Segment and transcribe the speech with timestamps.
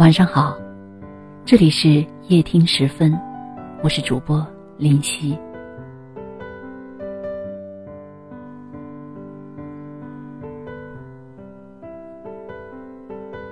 [0.00, 0.56] 晚上好，
[1.44, 3.12] 这里是夜听时分，
[3.82, 4.42] 我是主播
[4.78, 5.36] 林夕。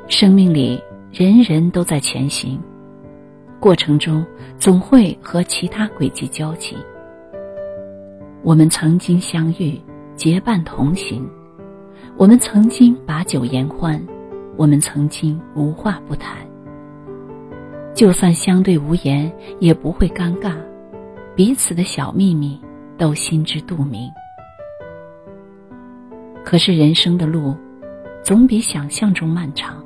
[0.08, 0.82] 生命里
[1.12, 2.58] 人人都在前行，
[3.60, 4.24] 过程中
[4.58, 6.74] 总会和其他轨迹交集。
[8.42, 9.78] 我们曾经相遇，
[10.14, 11.22] 结伴同行；
[12.16, 14.02] 我们曾经把酒言欢。
[14.58, 16.36] 我们曾经无话不谈，
[17.94, 20.52] 就算相对无言，也不会尴尬，
[21.36, 22.60] 彼此的小秘密
[22.98, 24.10] 都心知肚明。
[26.44, 27.54] 可是人生的路，
[28.24, 29.80] 总比想象中漫长，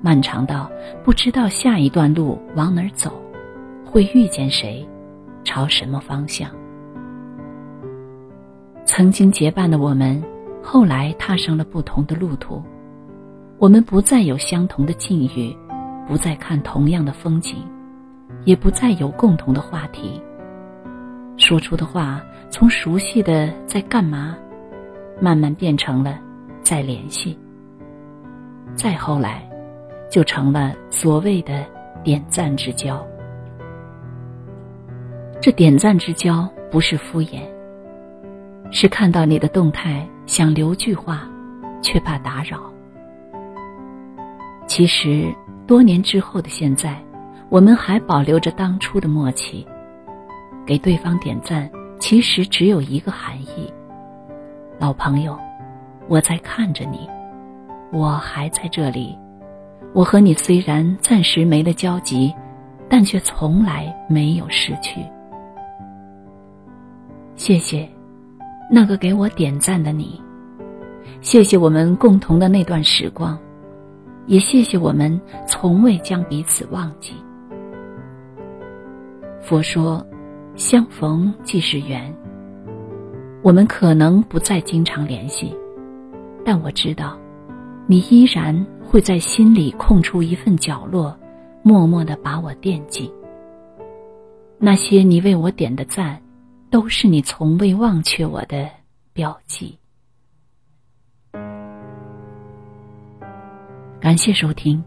[0.00, 0.70] 漫长到
[1.02, 3.20] 不知道下一段路往哪儿走，
[3.84, 4.88] 会遇见谁，
[5.42, 6.48] 朝什么方向。
[8.84, 10.22] 曾经结伴的我们，
[10.62, 12.62] 后来踏上了不同的路途。
[13.62, 15.56] 我们不再有相同的境遇，
[16.08, 17.58] 不再看同样的风景，
[18.44, 20.20] 也不再有共同的话题。
[21.36, 24.36] 说出的话从熟悉的在干嘛，
[25.20, 26.18] 慢慢变成了
[26.60, 27.38] 在联系。
[28.74, 29.48] 再后来，
[30.10, 31.64] 就成了所谓的
[32.02, 33.00] 点赞之交。
[35.40, 37.42] 这点赞之交不是敷衍，
[38.72, 41.28] 是看到你的动态想留句话，
[41.80, 42.71] 却怕打扰。
[44.74, 45.30] 其实，
[45.66, 46.96] 多年之后的现在，
[47.50, 49.66] 我们还保留着当初的默契。
[50.64, 51.70] 给对方点赞，
[52.00, 53.70] 其实只有一个含义：
[54.80, 55.38] 老朋友，
[56.08, 57.06] 我在看着你，
[57.92, 59.14] 我还在这里。
[59.92, 62.34] 我和你虽然暂时没了交集，
[62.88, 65.02] 但却从来没有失去。
[67.36, 67.86] 谢谢，
[68.70, 70.18] 那个给我点赞的你。
[71.20, 73.38] 谢谢我们共同的那段时光。
[74.26, 77.14] 也谢谢我们从未将彼此忘记。
[79.42, 80.06] 佛说，
[80.54, 82.14] 相逢即是缘。
[83.42, 85.52] 我们可能不再经常联系，
[86.44, 87.18] 但我知道，
[87.86, 91.18] 你依然会在心里空出一份角落，
[91.62, 93.12] 默默的把我惦记。
[94.58, 96.22] 那些你为我点的赞，
[96.70, 98.68] 都是你从未忘却我的
[99.12, 99.76] 标记。
[104.02, 104.82] 感谢收听，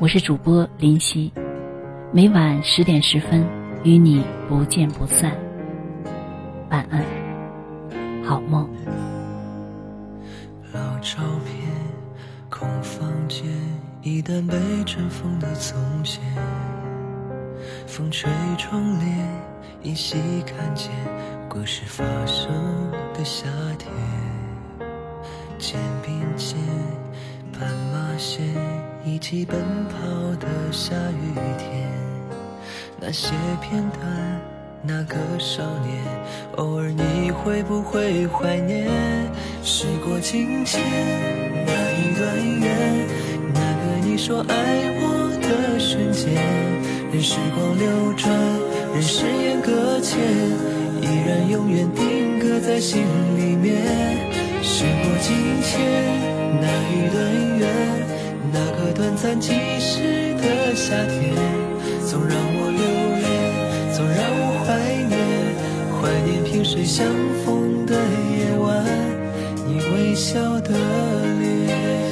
[0.00, 1.32] 我是主播林夕，
[2.12, 3.46] 每晚十点十分
[3.84, 5.30] 与你不见不散。
[6.68, 7.04] 晚安，
[8.24, 8.68] 好梦。
[10.72, 11.70] 老照片，
[12.50, 13.46] 空房间，
[14.02, 16.20] 一旦被尘封的从前。
[17.86, 19.16] 风吹窗帘，
[19.84, 20.90] 依稀看见
[21.48, 22.50] 故事发生
[23.14, 23.46] 的夏
[23.78, 23.92] 天。
[28.22, 28.40] 些
[29.04, 29.96] 一起奔跑
[30.36, 31.90] 的下雨天，
[33.00, 34.40] 那些片段，
[34.80, 35.98] 那个少年，
[36.54, 38.88] 偶尔你会不会怀念？
[39.64, 40.80] 时过境迁，
[41.66, 43.08] 那一段缘，
[43.52, 44.54] 那个你说爱
[45.00, 46.32] 我的瞬间，
[47.12, 48.32] 任时光流转，
[48.94, 50.20] 任誓言搁浅，
[51.00, 53.02] 依然永远定格在心
[53.36, 53.82] 里面。
[54.62, 56.22] 时过境迁。
[56.60, 57.18] 那一段
[57.58, 57.62] 缘，
[59.22, 61.32] 暂即逝的夏天，
[62.04, 62.82] 总让我留
[63.22, 63.30] 恋，
[63.94, 64.74] 总让我怀
[65.06, 65.14] 念，
[65.94, 67.06] 怀念萍水相
[67.44, 68.84] 逢的夜晚，
[69.64, 70.70] 你微笑的
[71.38, 72.11] 脸。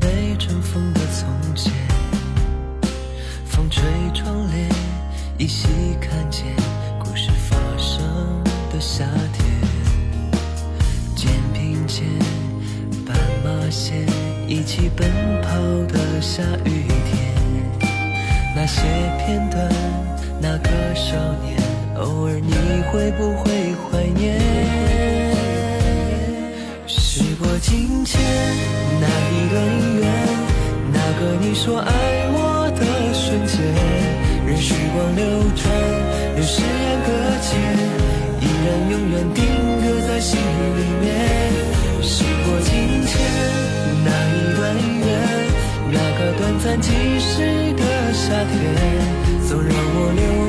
[0.00, 1.70] 被春风的从前，
[3.44, 4.68] 风吹窗帘
[5.38, 5.68] 依稀
[6.00, 6.44] 看见
[6.98, 8.02] 故事发生
[8.72, 9.04] 的夏
[9.34, 9.44] 天，
[11.14, 12.06] 肩并肩，
[13.06, 13.14] 斑
[13.44, 14.06] 马线，
[14.48, 15.06] 一起奔
[15.42, 15.50] 跑
[15.92, 17.20] 的下雨天。
[18.56, 18.82] 那些
[19.18, 19.70] 片段，
[20.40, 21.56] 那个少年，
[21.96, 22.52] 偶尔你
[22.90, 24.99] 会不会怀念？
[27.60, 28.20] 时过境迁，
[29.00, 29.54] 那一段
[30.00, 30.02] 缘，
[30.92, 31.92] 那个你说爱
[32.32, 33.60] 我的瞬间。
[34.46, 35.22] 任时光流
[35.54, 35.62] 转，
[36.34, 37.08] 任誓言搁
[37.42, 37.48] 浅，
[38.40, 39.44] 依然永远定
[39.82, 41.04] 格在心里面。
[42.02, 42.70] 时过境
[43.06, 43.12] 迁，
[44.04, 44.60] 那一段
[44.98, 45.08] 缘，
[45.92, 46.88] 那个短暂即
[47.20, 48.56] 逝的夏天，
[49.48, 50.39] 总让我留